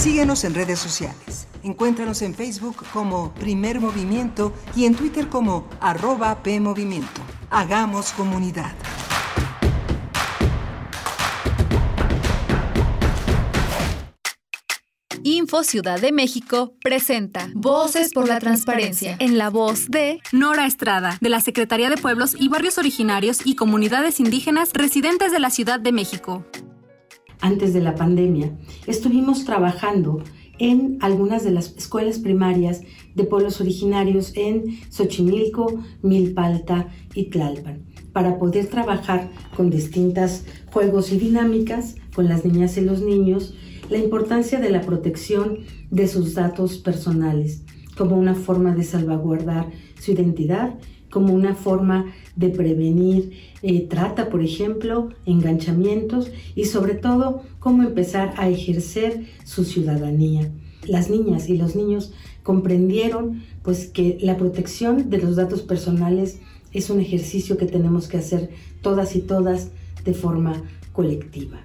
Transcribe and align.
Síguenos 0.00 0.44
en 0.44 0.54
redes 0.54 0.78
sociales. 0.78 1.46
Encuéntranos 1.62 2.22
en 2.22 2.34
Facebook 2.34 2.86
como 2.90 3.34
Primer 3.34 3.80
Movimiento 3.80 4.54
y 4.74 4.86
en 4.86 4.94
Twitter 4.94 5.28
como 5.28 5.68
arroba 5.78 6.42
PMovimiento. 6.42 7.20
Hagamos 7.50 8.12
comunidad. 8.12 8.72
Info 15.22 15.64
Ciudad 15.64 16.00
de 16.00 16.12
México 16.12 16.72
presenta 16.82 17.50
Voces 17.54 18.14
por 18.14 18.26
la 18.26 18.38
Transparencia 18.38 19.16
en 19.18 19.36
la 19.36 19.50
voz 19.50 19.90
de 19.90 20.22
Nora 20.32 20.64
Estrada, 20.64 21.18
de 21.20 21.28
la 21.28 21.42
Secretaría 21.42 21.90
de 21.90 21.98
Pueblos 21.98 22.34
y 22.38 22.48
Barrios 22.48 22.78
Originarios 22.78 23.40
y 23.44 23.54
Comunidades 23.54 24.18
Indígenas 24.18 24.70
residentes 24.72 25.30
de 25.30 25.40
la 25.40 25.50
Ciudad 25.50 25.78
de 25.78 25.92
México. 25.92 26.46
Antes 27.40 27.72
de 27.72 27.80
la 27.80 27.94
pandemia, 27.94 28.50
estuvimos 28.86 29.44
trabajando 29.44 30.22
en 30.58 30.98
algunas 31.00 31.42
de 31.42 31.50
las 31.50 31.74
escuelas 31.76 32.18
primarias 32.18 32.82
de 33.14 33.24
pueblos 33.24 33.62
originarios 33.62 34.32
en 34.36 34.78
Xochimilco, 34.90 35.82
Milpalta 36.02 36.88
y 37.14 37.30
Tlalpan, 37.30 37.86
para 38.12 38.38
poder 38.38 38.66
trabajar 38.66 39.30
con 39.56 39.70
distintas 39.70 40.44
juegos 40.70 41.12
y 41.12 41.18
dinámicas 41.18 41.96
con 42.14 42.28
las 42.28 42.44
niñas 42.44 42.76
y 42.76 42.82
los 42.82 43.00
niños 43.00 43.54
la 43.88 43.98
importancia 43.98 44.60
de 44.60 44.70
la 44.70 44.82
protección 44.82 45.60
de 45.90 46.06
sus 46.08 46.34
datos 46.34 46.78
personales 46.78 47.64
como 47.96 48.16
una 48.16 48.34
forma 48.34 48.74
de 48.74 48.84
salvaguardar 48.84 49.66
su 49.98 50.12
identidad, 50.12 50.74
como 51.10 51.34
una 51.34 51.54
forma 51.54 52.06
de 52.36 52.48
prevenir 52.48 53.32
eh, 53.62 53.86
trata, 53.88 54.30
por 54.30 54.42
ejemplo, 54.42 55.10
enganchamientos 55.26 56.30
y 56.54 56.64
sobre 56.64 56.94
todo 56.94 57.42
cómo 57.58 57.82
empezar 57.82 58.34
a 58.36 58.48
ejercer 58.48 59.26
su 59.44 59.64
ciudadanía. 59.64 60.50
Las 60.86 61.10
niñas 61.10 61.48
y 61.48 61.56
los 61.56 61.76
niños 61.76 62.12
comprendieron 62.42 63.42
pues 63.62 63.86
que 63.86 64.18
la 64.20 64.36
protección 64.36 65.10
de 65.10 65.18
los 65.18 65.36
datos 65.36 65.62
personales 65.62 66.40
es 66.72 66.88
un 66.88 67.00
ejercicio 67.00 67.58
que 67.58 67.66
tenemos 67.66 68.08
que 68.08 68.16
hacer 68.16 68.50
todas 68.80 69.16
y 69.16 69.20
todas 69.20 69.70
de 70.04 70.14
forma 70.14 70.62
colectiva. 70.92 71.64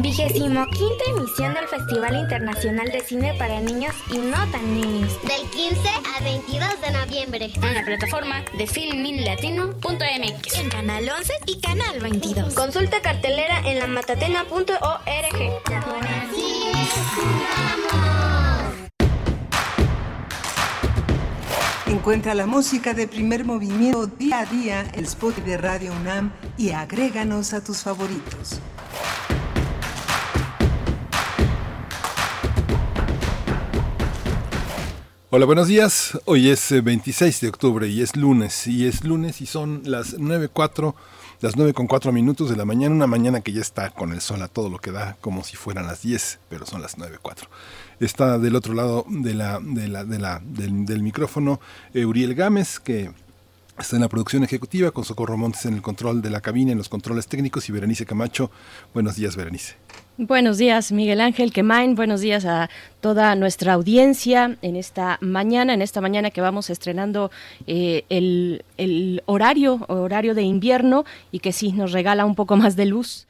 Vigésimo 0.00 0.64
quinta 0.66 1.04
emisión 1.08 1.54
del 1.54 1.66
Festival 1.66 2.14
Internacional 2.16 2.88
de 2.90 3.00
Cine 3.00 3.34
para 3.34 3.60
Niños 3.60 3.92
y 4.12 4.18
No 4.18 4.36
Tan 4.52 4.74
Niños. 4.80 5.18
Del 5.22 5.48
15 5.50 5.88
al 6.16 6.24
22 6.24 6.80
de 6.80 6.90
noviembre. 6.92 7.50
En 7.56 7.74
la 7.74 7.84
plataforma 7.84 8.44
de 8.56 8.66
filminlatino.mx. 8.68 10.54
En 10.58 10.68
Canal 10.68 11.08
11 11.08 11.32
y 11.46 11.60
Canal 11.60 11.98
22. 12.00 12.54
Consulta 12.54 13.02
cartelera 13.02 13.60
en 13.64 13.80
la 13.80 13.88
matatena.org. 13.88 14.78
Encuentra 21.86 22.34
la 22.34 22.46
música 22.46 22.94
de 22.94 23.08
primer 23.08 23.44
movimiento 23.44 24.06
día 24.06 24.40
a 24.40 24.44
día, 24.46 24.90
el 24.94 25.04
spot 25.04 25.36
de 25.38 25.56
Radio 25.56 25.92
UNAM 25.92 26.32
y 26.56 26.70
agréganos 26.70 27.52
a 27.52 27.64
tus 27.64 27.82
favoritos. 27.82 28.60
Hola, 35.30 35.44
buenos 35.44 35.68
días. 35.68 36.18
Hoy 36.24 36.48
es 36.48 36.72
26 36.82 37.42
de 37.42 37.48
octubre 37.48 37.86
y 37.86 38.00
es 38.00 38.16
lunes. 38.16 38.66
Y 38.66 38.86
es 38.86 39.04
lunes 39.04 39.42
y 39.42 39.46
son 39.46 39.82
las 39.84 40.16
9.04, 40.16 40.94
las 41.42 41.54
9 41.54 41.74
con 41.74 41.86
4 41.86 42.12
minutos 42.12 42.48
de 42.48 42.56
la 42.56 42.64
mañana. 42.64 42.94
Una 42.94 43.06
mañana 43.06 43.42
que 43.42 43.52
ya 43.52 43.60
está 43.60 43.90
con 43.90 44.14
el 44.14 44.22
sol 44.22 44.40
a 44.40 44.48
todo 44.48 44.70
lo 44.70 44.78
que 44.78 44.90
da, 44.90 45.18
como 45.20 45.44
si 45.44 45.54
fueran 45.54 45.86
las 45.86 46.00
10, 46.00 46.38
pero 46.48 46.64
son 46.64 46.80
las 46.80 46.96
9.04. 46.96 47.46
Está 48.00 48.38
del 48.38 48.56
otro 48.56 48.72
lado 48.72 49.04
de 49.06 49.34
la, 49.34 49.60
de 49.60 49.88
la, 49.88 50.04
de 50.04 50.18
la, 50.18 50.40
del, 50.42 50.86
del 50.86 51.02
micrófono 51.02 51.60
Uriel 51.94 52.34
Gámez, 52.34 52.80
que 52.80 53.12
Está 53.78 53.94
en 53.94 54.02
la 54.02 54.08
producción 54.08 54.42
ejecutiva 54.42 54.90
con 54.90 55.04
Socorro 55.04 55.36
Montes 55.36 55.64
en 55.66 55.74
el 55.74 55.82
control 55.82 56.20
de 56.20 56.30
la 56.30 56.40
cabina, 56.40 56.72
en 56.72 56.78
los 56.78 56.88
controles 56.88 57.28
técnicos 57.28 57.68
y 57.68 57.72
Berenice 57.72 58.06
Camacho. 58.06 58.50
Buenos 58.92 59.14
días, 59.14 59.36
Berenice. 59.36 59.76
Buenos 60.20 60.58
días, 60.58 60.90
Miguel 60.90 61.20
Ángel 61.20 61.52
Quemain. 61.52 61.94
Buenos 61.94 62.20
días 62.20 62.44
a 62.44 62.68
toda 63.00 63.36
nuestra 63.36 63.74
audiencia 63.74 64.56
en 64.62 64.74
esta 64.74 65.16
mañana, 65.20 65.74
en 65.74 65.80
esta 65.80 66.00
mañana 66.00 66.32
que 66.32 66.40
vamos 66.40 66.70
estrenando 66.70 67.30
eh, 67.68 68.02
el, 68.08 68.64
el 68.78 69.22
horario, 69.26 69.86
horario 69.86 70.34
de 70.34 70.42
invierno 70.42 71.04
y 71.30 71.38
que 71.38 71.52
sí 71.52 71.70
nos 71.70 71.92
regala 71.92 72.24
un 72.24 72.34
poco 72.34 72.56
más 72.56 72.74
de 72.74 72.86
luz 72.86 73.28